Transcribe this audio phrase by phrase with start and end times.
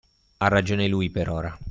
[0.37, 1.55] Ha ragione lui, per ora.